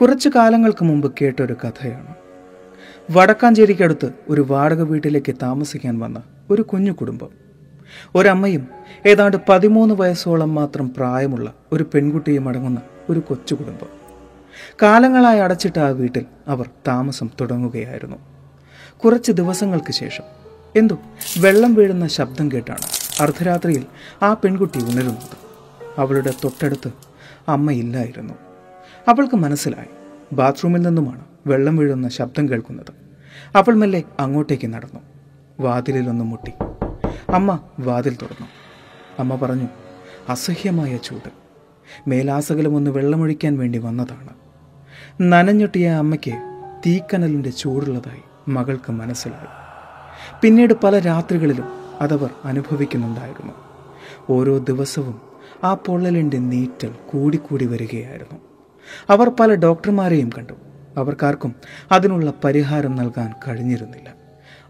[0.00, 2.14] കുറച്ചു കാലങ്ങൾക്ക് മുമ്പ് കേട്ടൊരു കഥയാണ്.
[3.10, 7.28] വടക്കാഞ്ചേരിക്കടുത്ത് ഒരു വാടക വീട്ടിലേക്ക് താമസിക്കാൻ വന്ന ഒരു കുഞ്ഞു കുടുംബം.
[8.14, 8.68] ഒരമ്മയും
[9.06, 13.88] ഏതാണ്ട് പതിമൂന്ന് വയസ്സോളം മാത്രം പ്രായമുള്ള ഒരു പെൺകുട്ടിയും അടങ്ങുന്ന ഒരു കൊച്ചു കുടുംബം.
[14.82, 18.16] കാലങ്ങളായി അടച്ചിട്ട ആ വീട്ടിൽ അവർ താമസം തുടങ്ങുകയായിരുന്നു.
[19.04, 20.24] കുറച്ച് ദിവസങ്ങൾക്ക് ശേഷം
[20.76, 20.98] എന്തോ
[21.40, 22.86] വെള്ളം വീഴുന്ന ശബ്ദം കേട്ടാണ്
[23.22, 23.86] അർദ്ധരാത്രിയിൽ
[24.22, 25.36] ആ പെൺകുട്ടി ഉണരുന്നത്.
[25.98, 26.92] അവളുടെ തൊട്ടടുത്ത്
[27.48, 28.34] അമ്മയില്ലായിരുന്നു
[29.08, 29.86] അവൾക്ക് മനസ്സിലായി.
[30.34, 32.92] ബാത്റൂമിൽ നിന്നുമാണ് വെള്ളം വീഴുന്ന ശബ്ദം കേൾക്കുന്നത്.
[33.56, 35.00] അവൾ മെല്ലെ അങ്ങോട്ടേക്ക് നടന്നു.
[35.60, 36.52] വാതിലിലൊന്ന് മുട്ടി.
[37.32, 38.46] അമ്മ വാതിൽ തുറന്നു.
[39.18, 39.66] അമ്മ പറഞ്ഞു
[40.28, 41.30] അസഹ്യമായ ചൂട്.
[42.08, 44.28] മേലാസകലം ഒന്ന് വെള്ളമൊഴിക്കാൻ വേണ്ടി വന്നതാണ്.
[45.20, 49.66] നനഞ്ഞൊട്ടിയ അമ്മയ്ക്ക് തീക്കനലിന്റെ ചൂടുള്ളതായി മകൾക്ക് മനസ്സിലായി.
[50.42, 51.64] പിന്നീട് പല രാത്രികളിലും
[52.00, 53.52] അതവർ അനുഭവിക്കുന്നുണ്ടായിരുന്നു.
[54.30, 55.20] ഓരോ ദിവസവും
[55.64, 58.55] ആ പൊള്ളലിന്റെ നീറ്റൽ കൂടിക്കൂടി വരികയായിരുന്നു.
[59.10, 60.52] അവർ പല ഡോക്ടർമാരെയും കണ്ടു.
[60.96, 61.54] അവർക്കാർക്കും
[61.92, 64.14] അതിനുള്ള പരിഹാരം നൽകാൻ കഴിഞ്ഞിരുന്നില്ല.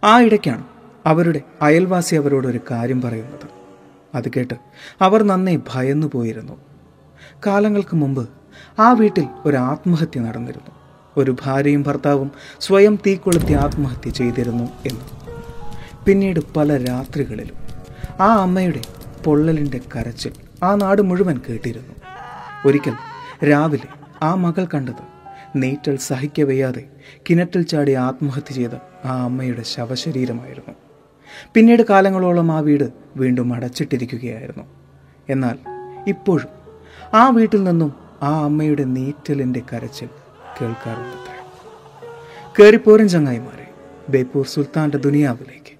[0.05, 0.65] ആ ഇടയ്ക്കാണ്
[1.07, 3.49] അവരുടെ അയൽവാസി അവരോടൊരു കാര്യം പറയുന്നത്.
[4.15, 4.55] അത് കേട്ട്
[5.01, 6.53] അവർ നന്നേ ഭയന്നു പോയിരുന്നു.
[7.47, 8.29] കാലങ്ങൾക്ക് മുമ്പ്
[8.79, 10.71] ആ വീട്ടിൽ ഒരു ആത്മഹത്യ നടന്നിരുന്നു.
[11.17, 15.01] ഒരു ഭാര്യയും ഭർത്താവും സ്വയം തീ കൊളുത്തി ആത്മഹത്യ ചെയ്തിരുന്നു എന്ന്.
[16.05, 17.57] പിന്നീട് പല രാത്രികളിലും
[18.21, 18.81] ആ അമ്മയുടെ
[19.25, 21.95] പൊള്ളലിന്റെ കരച്ചിൽ ആ നാട് മുഴുവൻ കേട്ടിരുന്നു.
[22.67, 22.93] ഒരിക്കൽ
[23.51, 25.17] രാവിലെ ആ മകൾ കണ്ടത്.
[25.57, 26.85] നെയ്റ്റൽ സഹിക്കവയ്യാതെ
[27.31, 28.71] കിണറ്റിൽ ചാടി ആത്മഹത്യ ചെയ്ത
[29.05, 30.75] ആ അമ്മയുടെ ശവശരീരമായിരുന്നു.
[31.55, 34.65] പിന്നീട് കാലങ്ങളോളം ആ വീട് വീണ്ടും അടച്ചിട്ടിരിക്കുകയായിരുന്നു.
[35.29, 35.59] എന്നാൽ
[36.09, 36.49] ഇപ്പോഴും
[37.15, 40.09] ആ വീട്ടിൽ നിന്നും ആ അമ്മയുടെ നീറ്റലിന്റെ കരച്ചിൽ
[40.61, 41.37] കേൾക്കാറുണ്ട്.
[42.63, 43.71] കയറിപ്പോരൻ ചങ്ങായിമാരെ
[44.09, 45.76] ബേപ്പൂർ സുൽത്താന്റെ ദുനിയാവിലേക്ക്.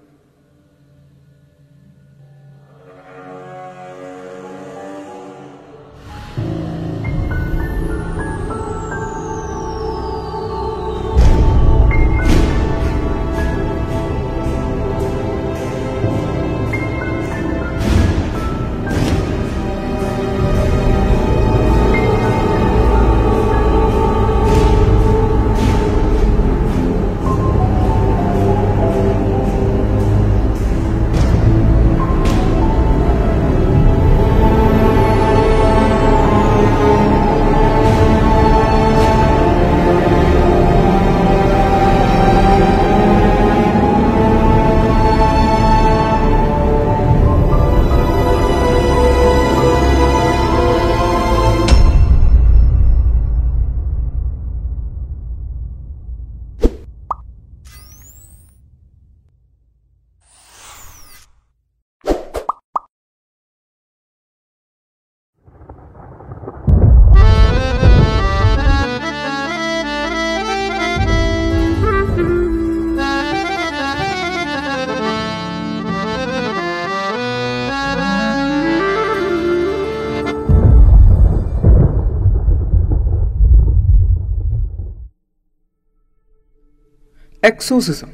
[87.43, 88.07] എക്സോസിസം.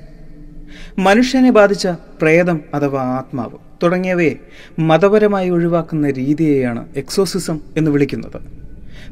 [0.99, 4.35] മനുഷ്യനെ ബാധിച്ച പ്രേതം അഥവാ ആത്മാവ് തുടങ്ങിയവയെ
[4.79, 8.41] മതപരമായി ഒഴിവാക്കുന്ന രീതിയെയാണ് എക്സോസിസം എന്ന് വിളിക്കുന്നത്.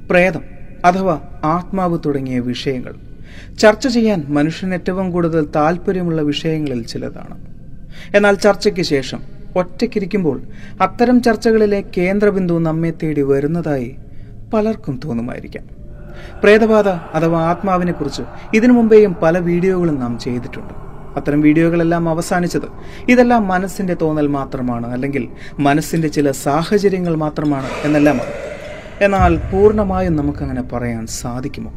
[0.09, 0.41] പ്രേതം
[0.85, 2.95] അഥവാ ആത്മാവ് തുടങ്ങിയ വിഷയങ്ങൾ.
[3.59, 7.37] ചർച്ച ചെയ്യാൻ മനുഷ്യൻ ഏറ്റവും കൂടുതൽ താല്പര്യമുള്ള വിഷയങ്ങളിൽ ചിലതാണ്.
[8.15, 9.19] എന്നാൽ ചർച്ചയ്ക്ക് ശേഷം
[9.55, 10.41] ഒറ്റയ്ക്കിരിക്കുമ്പോൾ
[10.81, 13.95] അത്തരം ചർച്ചകളിലെ കേന്ദ്രബിന്ദു നമ്മെ തേടി വരുന്നതായി
[14.53, 15.80] പലർക്കും തോന്നുമായിരിക്കാം.
[16.43, 18.23] പ്രേതബാധ അഥവാ ആത്മാവിനെ കുറിച്ച്
[18.53, 20.73] ഇതിനു മുമ്പേയും പല വീഡിയോകളും നാം ചെയ്തിട്ടുണ്ട്.
[21.17, 22.67] അത്തരം വീഡിയോകളെല്ലാം അവസാനിച്ചത്
[23.09, 25.27] ഇതെല്ലാം മനസ്സിന്റെ തോന്നൽ മാത്രമാണ് അല്ലെങ്കിൽ
[25.59, 28.33] മനസ്സിന്റെ ചില സാഹചര്യങ്ങൾ മാത്രമാണ് എന്നെല്ലാമാണ്
[29.01, 31.71] എന്നാൽ പൂർണമായും നമുക്കങ്ങനെ പറയാൻ സാധിക്കുമോ?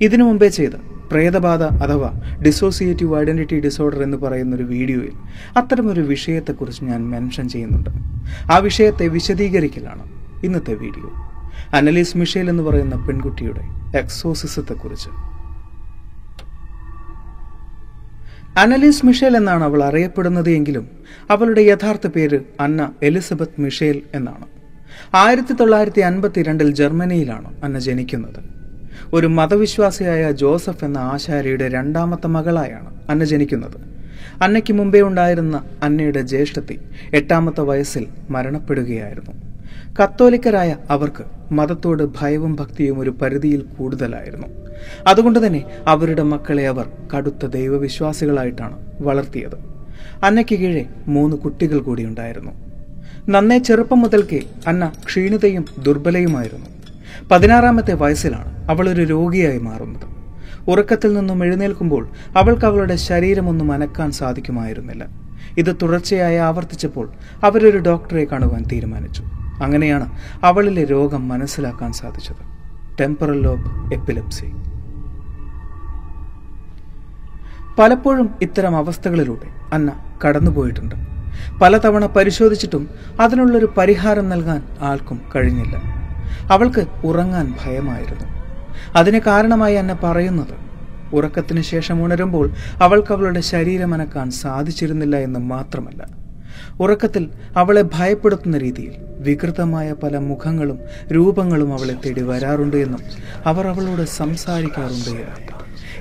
[0.00, 0.70] ഇതിനു മുമ്പേ ചെയ്ത
[1.12, 2.10] പ്രേതബാധ അഥവാ
[2.42, 5.14] ഡിസോസിയേറ്റീവ് ഐഡന്റിറ്റി ഡിസോർഡർ എന്ന് പറയുന്ന ഒരു വീഡിയോയിൽ
[5.56, 7.90] അത്തരമൊരു വിഷയത്തെക്കുറിച്ച് ഞാൻ മെൻഷൻ ചെയ്യുന്നുണ്ട്.
[8.52, 10.04] ആ വിഷയത്തെ വിശദീകരിക്കലാണ്
[10.44, 11.31] ഇന്നത്തെ വീഡിയോ.
[11.74, 13.60] അനലീസ് മിഷേൽ എന്ന് പറയുന്ന പെൺകുട്ടിയുടെ
[13.98, 15.08] എക്സോസിസത്തെക്കുറിച്ച്.
[18.58, 20.90] അനലീസ് മിഷേൽ എന്നാണ് അവൾ അറിയപ്പെടുന്നത് എങ്കിലും
[21.30, 24.44] അവളുടെ യഥാർത്ഥ പേര് അന്ന എലിസബത്ത് മിഷേൽ എന്നാണ്.
[25.14, 28.62] ആയിരത്തി തൊള്ളായിരത്തി അൻപത്തിരണ്ടിൽ ജർമ്മനിയിലാണ് അന്ന ജനിക്കുന്നത്.
[29.12, 33.92] ഒരു മതവിശ്വാസിയായ ജോസഫ് എന്ന ആശാരിയുടെ രണ്ടാമത്തെ മകളായാണ് അന്ന ജനിക്കുന്നത്.
[34.42, 36.80] അന്നയ്ക്ക് മുമ്പേ ഉണ്ടായിരുന്ന അന്നയുടെ ജ്യേഷ്ഠത്തി
[37.14, 39.51] എട്ടാമത്തെ വയസ്സിൽ മരണപ്പെടുകയായിരുന്നു.
[40.00, 44.46] കത്തോലിക്കരായ അവർക്ക് മതത്തോട് ഭയവും ഭക്തിയും ഒരു പരിധിയിൽ കൂടുതലായിരുന്നു.
[45.06, 49.56] അതുകൊണ്ട് തന്നെ അവരുടെ മക്കളെ അവർ കടുത്ത ദൈവവിശ്വാസികളായിട്ടാണ് വളർത്തിയത്.
[50.24, 52.52] അന്നയ്ക്ക് കീഴെ മൂന്ന് കുട്ടികൾ കൂടി ഉണ്ടായിരുന്നു.
[53.28, 56.66] നന്നേ ചെറുപ്പം മുതൽക്കേ അന്ന ക്ഷീണിതയും ദുർബലയുമായിരുന്നു.
[57.30, 60.06] പതിനാറാമത്തെ വയസ്സിലാണ് അവൾ ഒരു രോഗിയായി മാറുന്നത്.
[60.70, 65.04] ഉറക്കത്തിൽ നിന്നും എഴുന്നേൽക്കുമ്പോൾ അവൾക്ക് അവളുടെ ശരീരമൊന്നും അനക്കാൻ സാധിക്കുമായിരുന്നില്ല.
[65.58, 67.12] ഇത് തുടർച്ചയായി ആവർത്തിച്ചപ്പോൾ
[67.44, 69.41] അവരൊരു ഡോക്ടറെ കാണുവാൻ തീരുമാനിച്ചു.
[69.62, 72.52] അങ്ങനെയാണ് അവളിലെ രോഗം മനസ്സിലാക്കാൻ സാധിച്ചത്.
[73.00, 74.46] ടെമ്പറൽ ലോബ് എപ്പിലപ്സി
[77.78, 79.92] പലപ്പോഴും ഇത്തരം അവസ്ഥകളിലൂടെ അന്ന
[80.24, 80.94] കടന്നുപോയിട്ടുണ്ട്
[81.62, 85.76] പലതവണ പരിശോധിച്ചിട്ടും അതിനുള്ളൊരു പരിഹാരം നൽകാൻ ആൾക്കും കഴിഞ്ഞില്ല.
[86.52, 88.24] അവൾക്ക് ഉറങ്ങാൻ ഭയമായിരുന്നു.
[88.96, 90.54] അതിന് കാരണമായി അന്ന പറയുന്നത്
[91.14, 92.50] ഉറക്കത്തിന് ശേഷം ഉണരുമ്പോൾ
[92.82, 96.21] അവൾക്ക് അവളുടെ ശരീരമനക്കാൻ സാധിച്ചിരുന്നില്ല എന്ന് മാത്രമല്ല.
[96.80, 100.78] ഉറക്കത്തിൽ അവളെ ഭയപ്പെടുത്തുന്ന രീതിയിൽ വികൃതമായ പല മുഖങ്ങളും
[101.12, 103.00] രൂപങ്ങളും അവളെ തേടി വരാറുണ്ട് എന്നും
[103.46, 105.26] അവർ അവളോട് സംസാരിക്കാറുണ്ട്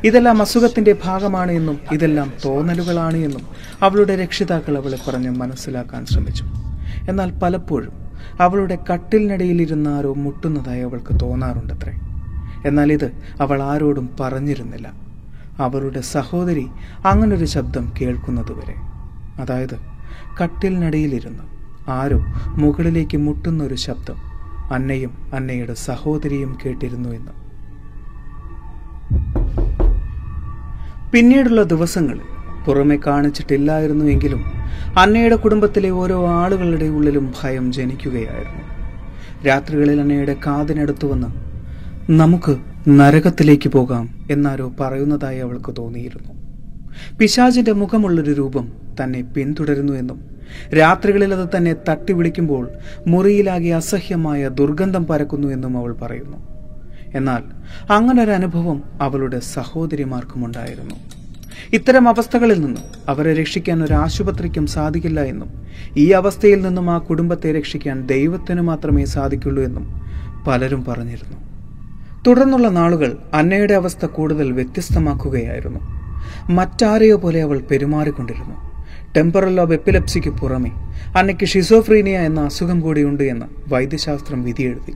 [0.04, 3.42] ഇതെല്ലാം അസുഖത്തിന്റെ ഭാഗമാണ് എന്നും ഇതെല്ലാം തോന്നലുകളാണ് എന്നും
[3.82, 6.44] അവളുടെ രക്ഷിതാക്കൾ അവളെ പറഞ്ഞ് മനസ്സിലാക്കാൻ ശ്രമിച്ചു.
[7.10, 7.92] എന്നാൽ പലപ്പോഴും
[8.40, 11.94] അവളുടെ കട്ടിലിനടിയിലിരുന്ന ആരോ മുട്ടുന്നതായി അവൾക്ക് തോന്നാറുണ്ടത്രേ.
[12.66, 13.12] എന്നാൽ ഇത്
[13.42, 14.92] അവൾ ആരോടും പറഞ്ഞിരുന്നില്ല.
[15.60, 16.68] അവളുടെ സഹോദരി
[17.06, 18.74] അങ്ങനൊരു ശബ്ദം കേൾക്കുന്നതുവരെ.
[19.42, 19.91] അതായത്
[20.42, 21.44] കട്ടിലിനടിയിലിരുന്ന്.
[21.90, 24.16] ആരോ മുകളിലേക്ക് മുട്ടുന്നൊരു ശബ്ദം
[24.74, 27.32] അന്നയും അന്നയുടെ സഹോദരിയും കേട്ടിരുന്നു എന്ന്.
[31.12, 32.22] പിന്നീടുള്ള ദിവസങ്ങളിൽ
[32.68, 34.44] പുറമെ കാണിച്ചിട്ടില്ലായിരുന്നു എങ്കിലും
[35.00, 38.62] അന്നയുടെ കുടുംബത്തിലെ ഓരോ ആളുകളുടെ ഉള്ളിലും ഭയം ജനിക്കുകയായിരുന്നു.
[39.48, 41.28] രാത്രികളിൽ അന്നയുടെ കാതിനടുത്തു വന്ന്
[42.12, 42.58] നമുക്ക്
[42.90, 46.41] നരകത്തിലേക്ക് പോകാം എന്നാരോ പറയുന്നതായി അവൾക്ക് തോന്നിയിരുന്നു.
[47.20, 48.72] പിശാചിന്റെ മുഖമുള്ളൊരു രൂപം
[49.04, 50.22] തന്നെ പിന്തുടരുന്നു എന്നും
[50.78, 52.70] രാത്രികളിൽ അത് തന്നെ തട്ടി വിളിക്കുമ്പോൾ
[53.08, 56.38] മുറിയിലാകെ അസഹ്യമായ ദുർഗന്ധം പരക്കുന്നു എന്നും അവൾ പറയുന്നു.
[57.16, 57.44] എന്നാൽ
[57.94, 60.96] അങ്ങനൊരു അനുഭവം അവളുടെ സഹോദരിമാർക്കുമുണ്ടായിരുന്നു.
[61.74, 65.50] ഇത്തരം അവസ്ഥകളിൽ നിന്നും അവരെ രക്ഷിക്കാൻ ഒരു ആശുപത്രിക്കും സാധിക്കില്ല എന്നും
[65.98, 70.02] ഈ അവസ്ഥയിൽ നിന്നും ആ കുടുംബത്തെ രക്ഷിക്കാൻ ദൈവത്തിന് മാത്രമേ സാധിക്കുള്ളൂ എന്നും
[70.48, 71.38] പലരും പറഞ്ഞിരുന്നു.
[72.28, 76.01] തുടർന്നുള്ള നാളുകൾ അന്നയുടെ അവസ്ഥ കൂടുതൽ വ്യത്യസ്തമാക്കുകയായിരുന്നു.
[76.50, 78.72] മറ്റാരെയോ പോലെ അവൾ പെരുമാറിക്കൊണ്ടിരുന്നു.
[79.18, 80.72] ടെമ്പറൽ ലോബ് എപ്പിലെപ്സിക്ക് പുറമെ
[81.18, 84.96] അന്നയ്ക്ക് ഷിസോഫ്രീനിയ എന്ന അസുഖം കൂടിയുണ്ട് എന്ന് വൈദ്യശാസ്ത്രം വിധിയെഴുതി.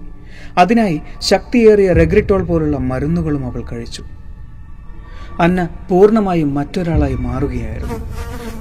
[0.58, 4.04] അതിനായി ശക്തിയേറിയ റെഗ്രിറ്റോൾ പോലുള്ള മരുന്നുകളും അവൾ കഴിച്ചു.
[5.40, 7.94] അന്ന പൂർണമായും മറ്റൊരാളായി മാറുകയായിരുന്നു.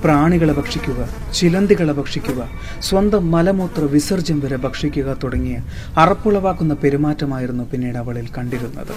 [0.04, 2.48] പ്രാണികളെ ഭക്ഷിക്കുക ചിലന്തികളെ ഭക്ഷിക്കുക
[2.80, 5.58] സ്വന്തം മലമൂത്ര വിസർജ്യം വരെ ഭക്ഷിക്കുക തുടങ്ങിയ
[5.98, 8.94] അറപ്പുളവാക്കുന്ന പെരുമാറ്റമായിരുന്നു പിന്നീട് അവളിൽ കണ്ടിരുന്നത്.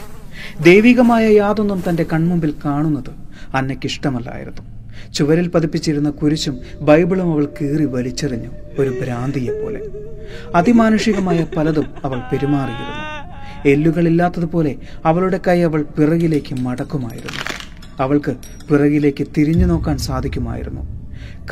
[0.63, 4.61] ദൈവികമായ യാതൊന്നും തന്റെ കൺമുമ്പിൽ കാണുന്നത് അന്നയ്ക്കിഷ്ടമല്ലായിരുന്നു.
[5.13, 8.49] ചുവരിൽ പതിപ്പിച്ചിരുന്ന കുരിശും ബൈബിളും അവൾ കീറി വലിച്ചെറിഞ്ഞു
[8.79, 9.81] ഒരു ഭ്രാന്തിയെ പോലെ
[10.55, 13.07] അതിമാനുഷികമായ പലതും അവൾ പെരുമാറിയിരുന്നു.
[13.69, 17.67] എല്ലുകളില്ലാത്തതുപോലെ അവളുടെ കൈ അവൾ പിറകിലേക്ക് മടക്കുമായിരുന്നു.
[17.99, 18.35] അവൾക്ക്
[18.69, 20.97] പിറകിലേക്ക് തിരിഞ്ഞു നോക്കാൻ സാധിക്കുമായിരുന്നു.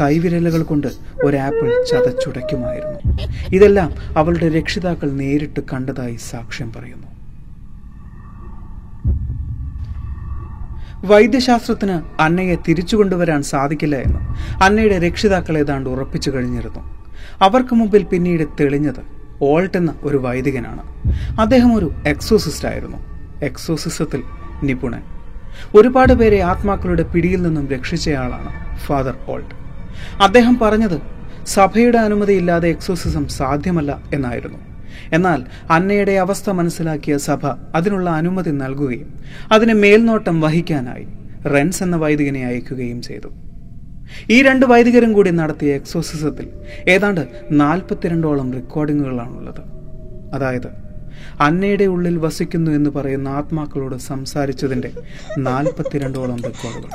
[0.01, 0.87] കൈവിരലുകൾ കൊണ്ട്
[1.23, 3.17] ഒരാപ്പിൾ ചതച്ചുടയ്ക്കുമായിരുന്നു.
[3.55, 7.04] ഇതെല്ലാം അവളുടെ രക്ഷിതാക്കൾ നേരിട്ട് കണ്ടതായി സാക്ഷ്യം പറയുന്നു.
[11.05, 14.19] വൈദ്യശാസ്ത്രത്തിന് അന്നയെ തിരിച്ചു കൊണ്ടുവരാൻ സാധിക്കില്ല എന്ന്
[14.63, 16.79] അന്നയുടെ രക്ഷിതാക്കൾ ഏതാണ്ട് ഉറപ്പിച്ചു കഴിഞ്ഞിരുന്നു.
[17.41, 19.01] അവർക്ക് മുമ്പിൽ പിന്നീട് തെളിഞ്ഞത്
[19.41, 20.81] ഓൾട്ട് എന്ന ഒരു വൈദികനാണ്.
[21.39, 22.97] അദ്ദേഹം ഒരു എക്സോസിസ്റ്റ് ആയിരുന്നു.
[23.43, 24.23] എക്സോസിസത്തിൽ
[24.63, 25.01] നിപുണൻ.
[25.75, 29.55] ഒരുപാട് പേരെ ആത്മാക്കളുടെ പിടിയിൽ നിന്നും രക്ഷിച്ചയാളാണ് ഫാദർ ഓൾട്ട്.
[30.23, 31.01] അദ്ദേഹം പറഞ്ഞത്
[31.47, 34.74] സഭയുടെ അനുമതിയില്ലാതെ എക്സോസിസം സാധ്യമല്ല എന്നായിരുന്നു.
[35.13, 35.39] എന്നാൽ
[35.71, 37.43] അന്നയുടെ അവസ്ഥ മനസ്സിലാക്കിയ സഭ
[37.75, 39.09] അതിനുള്ള അനുമതി നൽകുകയും
[39.51, 41.07] അതിന് മേൽനോട്ടം വഹിക്കാനായി
[41.45, 43.29] റെൻസ് എന്ന വൈദികനെ അയക്കുകയും ചെയ്തു.
[44.29, 46.47] ഈ രണ്ട് വൈദികരും കൂടി നടത്തിയ എക്സോസിസത്തിൽ
[46.87, 47.21] ഏതാണ്ട്
[47.51, 49.63] നാൽപ്പത്തിരണ്ടോളം റെക്കോർഡിങ്ങുകളാണുള്ളത്
[50.33, 50.69] അതായത്
[51.39, 54.91] അന്നയുടെ ഉള്ളിൽ വസിക്കുന്നു എന്ന് പറയുന്ന ആത്മാക്കളോട് സംസാരിച്ചതിന്റെ
[55.37, 56.91] നാൽപ്പത്തിരണ്ടോളം റെക്കോർഡുകൾ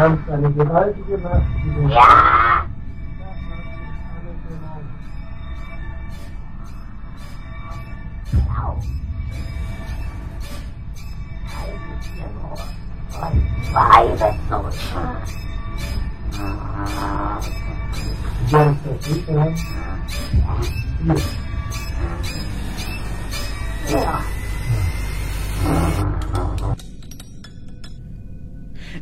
[0.00, 2.39] haben eine gewaltige Macht über ja.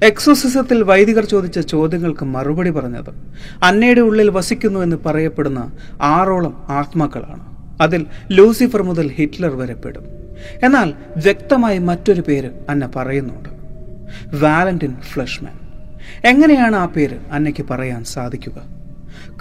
[0.02, 3.10] എക്സോസിസത്തിൽ വൈദികർ ചോദിച്ച ചോദ്യങ്ങൾക്ക് മറുപടി പറഞ്ഞത്
[3.62, 7.58] അന്നയുടെ ഉള്ളിൽ വസിക്കുന്നു എന്ന് പറയപ്പെടുന്ന ആറോളം ആത്മാക്കളാണ്.
[7.80, 10.04] അതിൽ ലൂസിഫർ മുതൽ ഹിറ്റ്ലർ വരെ പെടും.
[10.64, 13.48] എന്നാൽ വ്യക്തമായി മറ്റൊരു പേര് അന്ന പറയുന്നുണ്ട്.
[14.44, 15.58] Valentin Flushman.
[16.24, 18.62] എങ്ങനെയാണ് ആ പേര് അന്നയ്ക്ക് പറയാൻ സാധിക്കുക?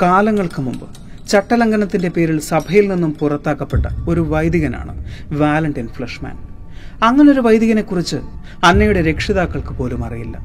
[0.02, 0.88] കാലങ്ങൾക്ക് മുമ്പ്
[1.28, 6.57] ചട്ടലംഘനത്തിന്റെ പേരിൽ സഭയിൽ നിന്നും പുറത്താക്കപ്പെട്ട ഒരു വൈദികനാണ് വാലന്റിൻ ഫ്ലഷ്മാൻ.
[7.04, 8.18] അങ്ങനൊരു വൈദികനെ കുറിച്ച്
[8.64, 10.38] അന്നയുടെ രക്ഷിതാക്കൾക്ക് പോലും അറിയില്ല.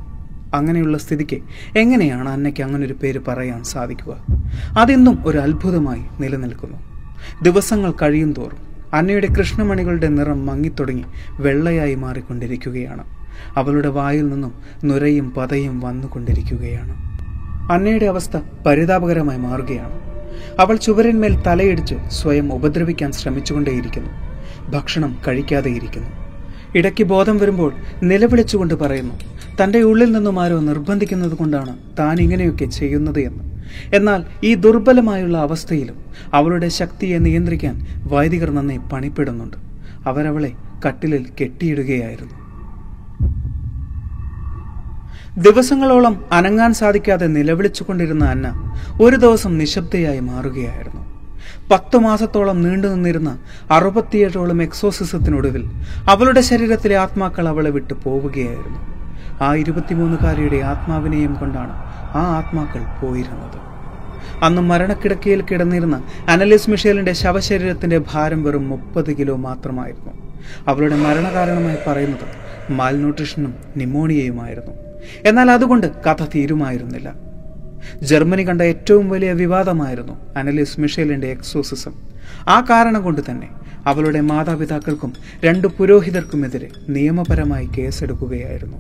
[0.55, 1.37] അങ്ങനെയുള്ള സ്ഥിതിക്ക്
[1.79, 4.17] എങ്ങനെയാണ് അന്നയ്ക്ക് അങ്ങനൊരു പേര് പറയാൻ സാധിക്കുക?
[4.79, 6.79] അതെന്നും ഒരു അത്ഭുതമായി നിലനിൽക്കുന്നു.
[7.43, 8.59] ദിവസങ്ങൾ കഴിയും തോറും
[8.95, 13.05] അന്നയുടെ കൃഷ്ണമണികളുടെ നിറം മങ്ങിത്തുടങ്ങി വെള്ളയായി മാറിക്കൊണ്ടിരിക്കുകയാണ്.
[13.57, 14.55] അവളുടെ വായിൽ നിന്നും
[14.85, 17.13] നുരയും പതയും വന്നുകൊണ്ടിരിക്കുകയാണ്.
[17.73, 20.01] അന്നയുടെ അവസ്ഥ പരിതാപകരമായി മാറുകയാണ്.
[20.61, 24.11] അവൾ ചുവരന്മേൽ തലയിടിച്ച് സ്വയം ഉപദ്രവിക്കാൻ ശ്രമിച്ചുകൊണ്ടേയിരിക്കുന്നു.
[24.71, 26.22] ഭക്ഷണം കഴിക്കാതെയിരിക്കുന്നു.
[26.75, 29.15] ഇടയ്ക്ക് ബോധം വരുമ്പോൾ നിലവിളിച്ചുകൊണ്ട് പറയുന്നു
[29.63, 33.45] തന്റെ ഉള്ളിൽ നിന്നും ആരോ നിർബന്ധിക്കുന്നത് കൊണ്ടാണ് താൻ ഇങ്ങനെയൊക്കെ ചെയ്യുന്നത് എന്ന്.
[33.95, 35.95] എന്നാൽ ഈ ദുർബലമായുള്ള അവസ്ഥയിലും
[36.35, 39.57] അവളുടെ ശക്തിയെ നിയന്ത്രിക്കാൻ വൈദികർ നന്നെ പണിപ്പെടുന്നുണ്ട്.
[40.07, 40.53] അവരവളെ
[40.89, 42.43] കട്ടിലിൽ കെട്ടിയിടുകയായിരുന്നു.
[45.43, 51.12] ദിവസങ്ങളോളം അനങ്ങാൻ സാധിക്കാതെ നിലവിളിച്ചുകൊണ്ടിരുന്ന അന്ന ഒരു ദിവസം നിശബ്ദയായി മാറുകയായിരുന്നു.
[51.71, 53.39] പത്തു മാസത്തോളം നീണ്ടു നിന്നിരുന്ന
[53.71, 55.65] അറുപത്തിയേഴോളം എക്സോസിസത്തിനൊടുവിൽ
[56.11, 58.79] അവളുടെ ശരീരത്തിലെ ആത്മാക്കൾ അവളെ വിട്ടു പോവുകയായിരുന്നു.
[59.43, 61.73] ആ ഇരുപത്തിമൂന്നുകാരിയുടെ ആത്മാവിനെയും കൊണ്ടാണ്
[62.17, 63.59] ആ ആത്മാക്കൾ പോയിരുന്നത്.
[64.45, 70.13] അന്ന് മരണക്കിടക്കയിൽ കിടന്നിരുന്ന അനലിസ് മിഷേലിന്റെ ശവശരീരത്തിന്റെ ഭാരം വെറും മുപ്പത് കിലോ മാത്രമായിരുന്നു.
[70.69, 72.27] അവളുടെ മരണകാരണമായി പറയുന്നത്
[72.73, 74.73] മാൽന്യൂട്രീഷനും നിമോണിയയുമായിരുന്നു.
[75.25, 77.32] എന്നാൽ അതുകൊണ്ട് കഥ തീരുമായിരുന്നില്ല.
[78.03, 81.93] ജർമ്മനി കണ്ട ഏറ്റവും വലിയ വിവാദമായിരുന്നു അനലിസ് മിഷേലിന്റെ എക്സോസിസം.
[82.49, 83.49] ആ കാരണം കൊണ്ട് തന്നെ
[83.87, 85.13] അവളുടെ മാതാപിതാക്കൾക്കും
[85.45, 88.77] രണ്ട് പുരോഹിതർക്കുമെതിരെ നിയമപരമായി കേസെടുക്കുകയായിരുന്നു.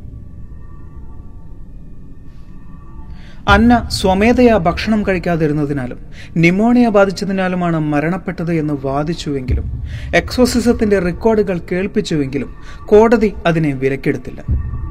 [3.48, 5.98] അന്ന സ്വമേധയാ ഭക്ഷണം കഴിക്കാതിരുന്നതിനാലും
[6.36, 9.82] നിമോണിയ ബാധിച്ചതിനാലുമാണ് മരണപ്പെട്ടത് എന്ന് വാദിച്ചുവെങ്കിലും
[10.16, 12.54] എക്സോസിസത്തിന്റെ റെക്കോർഡുകൾ കേൾപ്പിച്ചുവെങ്കിലും
[12.86, 14.44] കോടതി അതിനെ വിലക്കെടുത്തില്ല.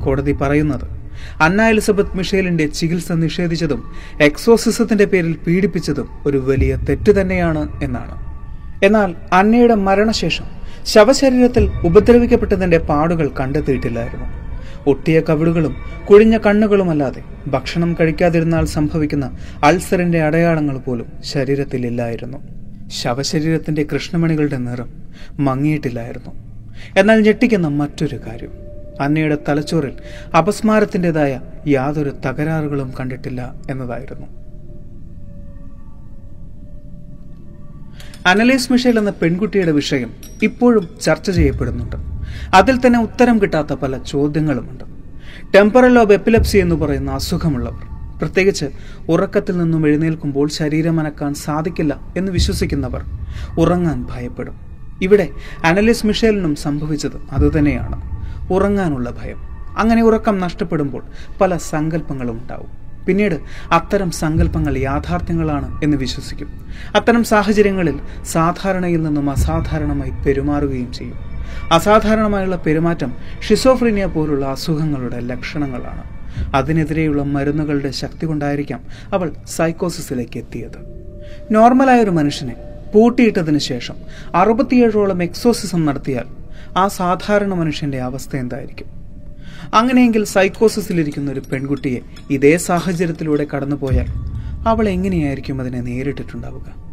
[0.04, 1.01] കോടതി പറയുന്നത്
[1.42, 8.32] അന്ന എലിസബത്ത് മിഷേലിന്റെ ചികിത്സ നിഷേധിച്ചതും എക്സോസിസത്തിന്റെ പേരിൽ പീഡിപ്പിച്ചതും ഒരു വലിയ തെറ്റ് തന്നെയാണ് എന്നാണ്.
[8.86, 10.46] എന്നാൽ അന്നയുടെ മരണശേഷം
[10.86, 14.26] ശവശരീരത്തിൽ ഉപദ്രവിക്കപ്പെട്ടതിന്റെ പാടുകൾ കണ്ടെത്തിയിട്ടില്ലായിരുന്നു.
[14.88, 15.76] ഒട്ടിയ കവിളുകളും
[16.10, 22.38] കുഴിഞ്ഞ കണ്ണുകളുമല്ലാതെ ഭക്ഷണം കഴിക്കാതിരുന്നാൽ സംഭവിക്കുന്ന അൾസറിന്റെ അടയാളങ്ങൾ പോലും ശരീരത്തിലില്ലായിരുന്നു.
[22.90, 24.90] ശവശരീരത്തിന്റെ കൃഷ്ണമണികളുടെ നിറം
[25.40, 26.32] മങ്ങിയിട്ടില്ലായിരുന്നു.
[27.00, 28.71] എന്നാൽ ഞെട്ടിക്കുന്ന മറ്റൊരു കാര്യം.
[29.02, 29.94] അന്നയുടെ തലച്ചോറിൽ
[30.38, 34.28] അപസ്മാരത്തിന്റെതായ യാതൊരു തകരാറുകളും കണ്ടിട്ടില്ല എന്നതായിരുന്നു.
[38.26, 40.12] അനലൈസ് മിഷേൽ എന്ന പെൺകുട്ടിയുടെ വിഷയം
[40.44, 41.96] ഇപ്പോഴും ചർച്ച ചെയ്യപ്പെടുന്നുണ്ട്.
[42.54, 44.84] അതിൽ തന്നെ ഉത്തരം കിട്ടാത്ത പല ചോദ്യങ്ങളുമുണ്ട്.
[45.56, 47.84] ടെമ്പറൽ ഓഫ് എപ്പിലപ്സി എന്ന് പറയുന്ന അസുഖമുള്ളവർ
[48.20, 48.66] പ്രത്യേകിച്ച്
[49.10, 53.04] ഉറക്കത്തിൽ നിന്നും എഴുന്നേൽക്കുമ്പോൾ ശരീരം അനക്കാൻ സാധിക്കില്ല എന്ന് വിശ്വസിക്കുന്നവർ
[53.60, 54.56] ഉറങ്ങാൻ ഭയപ്പെടും.
[55.02, 55.30] ഇവിടെ
[55.64, 58.21] അനലിസ് മിഷേലിനും സംഭവിച്ചത് അതുതന്നെയാണ്
[58.52, 59.38] ഉറങ്ങാനുള്ള ഭയം.
[59.78, 61.04] അങ്ങനെ ഉറക്കം നഷ്ടപ്പെടുമ്പോൾ
[61.42, 62.82] പല സങ്കല്പങ്ങളും ഉണ്ടാവും.
[63.06, 63.36] പിന്നീട്
[63.72, 66.48] അത്തരം സങ്കല്പങ്ങൾ യാഥാർത്ഥ്യങ്ങളാണ് എന്ന് വിശ്വസിക്കും.
[66.96, 71.16] അത്തരം സാഹചര്യങ്ങളിൽ സാധാരണയിൽ നിന്നും അസാധാരണമായി പെരുമാറുകയും ചെയ്യും.
[71.72, 73.14] അസാധാരണമായുള്ള പെരുമാറ്റം
[73.50, 76.04] ഷിസോഫ്രീനിയ പോലുള്ള അസുഖങ്ങളുടെ ലക്ഷണങ്ങളാണ്.
[76.56, 78.82] അതിനെതിരെയുള്ള മരുന്നുകളുടെ ശക്തി കൊണ്ടായിരിക്കാം
[79.14, 80.78] അവൾ സൈക്കോസിസിലേക്ക് എത്തിയത്.
[81.52, 82.56] നോർമലായ ഒരു മനുഷ്യനെ
[82.94, 83.96] പൂട്ടിയിട്ടതിന് ശേഷം
[84.36, 86.41] അറുപത്തിയേഴോളം എക്സോസിസം നടത്തിയാൽ
[86.78, 88.88] ആ സാധാരണ മനുഷ്യന്റെ അവസ്ഥ എന്തായിരിക്കും?
[89.74, 92.00] അങ്ങനെയെങ്കിൽ സൈക്കോസിസിലിരിക്കുന്ന ഒരു പെൺകുട്ടിയെ
[92.34, 94.06] ഇതേ സാഹചര്യത്തിലൂടെ കടന്നുപോയാൽ
[94.68, 96.92] അവൾ എങ്ങനെയായിരിക്കും അതിനെ നേരിട്ടിട്ടുണ്ടാവുക?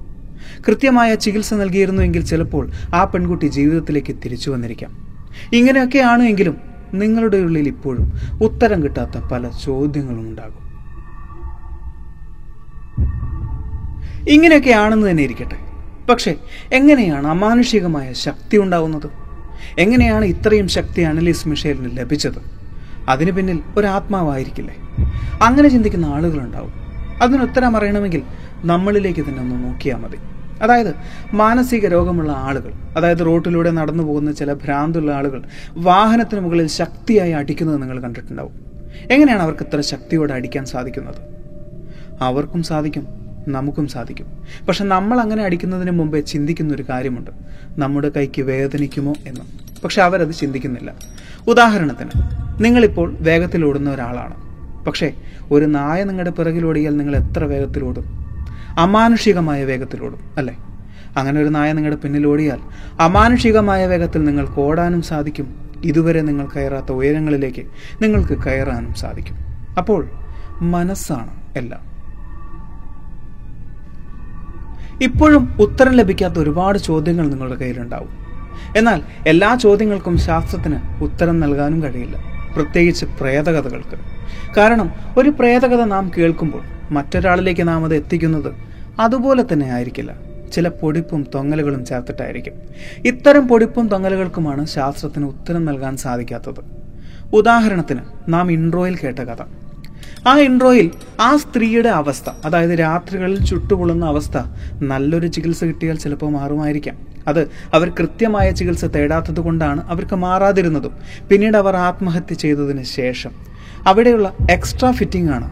[0.66, 5.18] കൃത്യമായ ചികിത്സ നൽകിയിരുന്നുവെങ്കിൽ ചിലപ്പോൾ ആ പെൺകുട്ടി ജീവിതത്തിലേക്ക് തിരിച്ചു വന്നിരിക്കാം.
[5.52, 6.56] ഇങ്ങനെയൊക്കെയാണ് എങ്കിലും
[6.94, 10.68] നിങ്ങളുടെ ഉള്ളിൽ ഇപ്പോഴും ഉത്തരം കിട്ടാത്ത പല ചോദ്യങ്ങളും ഉണ്ടാകും.
[14.28, 15.56] ഇങ്ങനെയൊക്കെയാണെന്ന് തന്നെ ഇരിക്കട്ടെ.
[16.06, 16.35] പക്ഷേ
[16.73, 19.27] എങ്ങനെയാണ് അമാനുഷികമായ ശക്തി ഉണ്ടാവുന്നത്?
[19.79, 22.59] എങ്ങനെയാണ് ഇത്രയും ശക്തി അനലീസ് മിഷേലിന് ലഭിച്ചത്?
[23.09, 24.77] അതിനു പിന്നിൽ ഒരു ആത്മാവായിരിക്കില്ലേ
[25.43, 26.73] അങ്ങനെ ചിന്തിക്കുന്ന ആളുകളുണ്ടാവും.
[27.23, 28.23] അതിന് ഉത്തരം അറിയണമെങ്കിൽ
[28.65, 30.17] നമ്മളിലേക്ക് തന്നെ ഒന്ന് നോക്കിയാൽ മതി.
[30.62, 30.95] അതായത്
[31.33, 35.43] മാനസിക രോഗമുള്ള ആളുകൾ അതായത് റോട്ടിലൂടെ നടന്നു പോകുന്ന ചില ഭ്രാന്തുള്ള ആളുകൾ
[35.77, 38.53] വാഹനത്തിന് മുകളിൽ ശക്തിയായി അടിക്കുന്നത് നിങ്ങൾ കണ്ടിട്ടുണ്ടാവും.
[39.11, 41.21] എങ്ങനെയാണ് അവർക്ക് ഇത്ര ശക്തിയോടെ അടിക്കാൻ സാധിക്കുന്നത്?
[42.21, 43.27] അവർക്കും സാധിക്കും.
[43.49, 44.26] നമുക്കും സാധിക്കും.
[44.69, 47.31] പക്ഷെ നമ്മൾ അങ്ങനെ അടിക്കുന്നതിന് മുമ്പേ ചിന്തിക്കുന്ന ഒരു കാര്യമുണ്ട്.
[47.78, 49.40] നമ്മുടെ കൈക്ക് വേദനിക്കുമോ എന്ന്.
[49.85, 50.95] പക്ഷെ അവരത് ചിന്തിക്കുന്നില്ല.
[51.49, 52.11] ഉദാഹരണത്തിന്
[52.64, 54.49] നിങ്ങളിപ്പോൾ വേഗത്തിൽ ഓടുന്ന ഒരാളാണ്.
[54.85, 55.12] പക്ഷേ
[55.50, 58.05] ഒരു നായ നിങ്ങളുടെ പിറകിലോടിയാൽ നിങ്ങൾ എത്ര വേഗത്തിലോടും
[58.78, 60.57] അമാനുഷികമായ വേഗത്തിലോടും അല്ലേ?
[61.17, 62.61] അങ്ങനെ ഒരു നായ നിങ്ങളുടെ പിന്നിൽ ഓടിയാൽ
[63.00, 65.69] അമാനുഷികമായ വേഗത്തിൽ നിങ്ങൾക്ക് ഓടാനും സാധിക്കും.
[65.85, 67.67] ഇതുവരെ നിങ്ങൾ കയറാത്ത ഉയരങ്ങളിലേക്ക്
[68.02, 69.37] നിങ്ങൾക്ക് കയറാനും സാധിക്കും.
[69.78, 70.11] അപ്പോൾ
[70.61, 71.88] മനസ്സാണ് എല്ലാം.
[75.02, 78.09] ഇപ്പോഴും ഉത്തരം ലഭിക്കാത്ത ഒരുപാട് ചോദ്യങ്ങൾ നിങ്ങളുടെ കയ്യിലുണ്ടാവും.
[78.76, 82.17] എന്നാൽ എല്ലാ ചോദ്യങ്ങൾക്കും ശാസ്ത്രത്തിന് ഉത്തരം നൽകാനും കഴിയില്ല.
[82.57, 83.97] പ്രത്യേകിച്ച് പ്രേതകഥകൾക്ക്.
[84.57, 88.55] കാരണം ഒരു പ്രേതകഥ നാം കേൾക്കുമ്പോൾ മറ്റൊരാളിലേക്ക് നാം അത് എത്തിക്കുന്നത്
[89.00, 90.17] അതുപോലെ തന്നെ ആയിരിക്കില്ല.
[90.52, 92.52] ചില പൊടിപ്പും തൊങ്ങലുകളും ചേർത്തിട്ടായിരിക്കും.
[93.07, 96.64] ഇത്തരം പൊടിപ്പും തൊങ്ങലുകൾക്കുമാണ് ശാസ്ത്രത്തിന് ഉത്തരം നൽകാൻ സാധിക്കാത്തത്.
[97.33, 99.43] ഉദാഹരണത്തിന് നാം ഇൻട്രോയിൽ കേട്ട കഥ.
[100.28, 104.38] ആ ഇൻട്രോയിൽ ആ സ്ത്രീയുടെ അവസ്ഥ അതായത് രാത്രികളിൽ ചുട്ടുപൊള്ളുന്ന അവസ്ഥ
[104.82, 106.97] നല്ലൊരു ചികിത്സ കിട്ടിയാൽ ചിലപ്പോൾ മാറുമായിരിക്കാം.
[107.28, 110.92] അത് അവർ കൃത്യമായ ചികിത്സ തേടാത്തത് കൊണ്ടാണ് അവർക്ക് മാറാതിരുന്നതും.
[111.30, 113.30] പിന്നീട് അവർ ആത്മഹത്യ ചെയ്തതിന് ശേഷം.
[113.87, 115.49] അവിടെയുള്ള എക്സ്ട്രാ ഫിറ്റിംഗ് ആണ്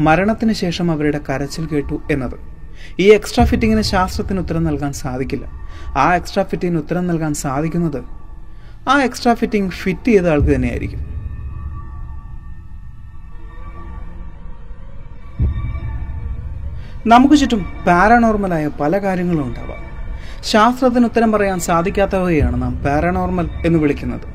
[0.00, 2.34] മരണത്തിന് ശേഷം അവരുടെ കരച്ചിൽ കേട്ടു എന്നത്.
[3.00, 5.46] ഈ എക്സ്ട്രാ ഫിറ്റിങ്ങിന് ശാസ്ത്രത്തിന് ഉത്തരം നൽകാൻ സാധിക്കില്ല.
[5.98, 8.02] ആ എക്സ്ട്രാ ഫിറ്റിങ്ങിന് ഉത്തരം നൽകാൻ സാധിക്കുന്നത്
[8.88, 11.17] ആ എക്സ്ട്രാ ഫിറ്റിംഗ് ഫിറ്റ് ചെയ്ത ആൾക്ക് തന്നെയായിരിക്കും.
[17.10, 19.82] നമുക്ക് ചുറ്റും പാരാനോർമലായ പല കാര്യങ്ങളും ഉണ്ടാവാം.
[20.44, 24.26] ശാസ്ത്രത്തിന് ഉത്തരം പറയാൻ സാധിക്കാത്തവയാണ് നാം പാരാനോർമൽ എന്ന് വിളിക്കുന്നത്.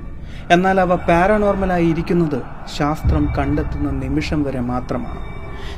[0.53, 2.39] എന്നാൽ അവ പാരാനോർമലായി ഇരിക്കുന്നത്
[2.77, 5.21] ശാസ്ത്രം കണ്ടെത്തുന്ന നിമിഷം വരെ മാത്രമാണ്.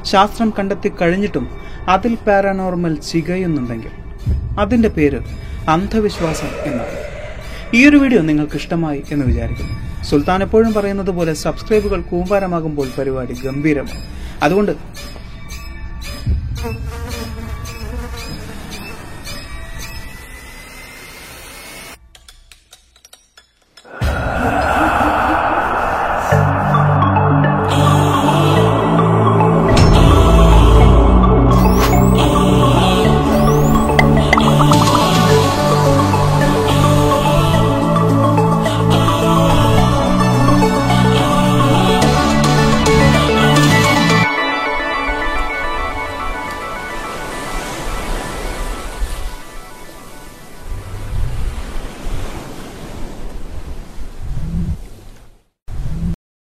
[0.06, 1.48] ശാസ്ത്രം കണ്ടെത്തി കഴിഞ്ഞിട്ടും
[1.88, 3.92] അതിൽ പാരാനോർമൽ ചികയുന്നുണ്ടെങ്കിൽ
[4.60, 5.20] അതിന്റെ പേര്
[5.70, 6.98] അന്ധവിശ്വാസം എന്നാണ്.
[7.74, 10.03] ഈ ഒരു വീഡിയോ നിങ്ങൾക്ക് ഇഷ്ടമായി എന്ന് വിചാരിക്കുന്നു.
[10.03, 14.01] സുൽത്താൻ എപ്പോഴും പറയുന്നത് പോലെ സബ്സ്ക്രൈബുകൾ കൂമ്പാരമാകുമ്പോൾ പരിപാടി ഗംഭീരമാണ്.
[14.44, 14.72] അതുകൊണ്ട്
[16.55, 17.04] 哼哼。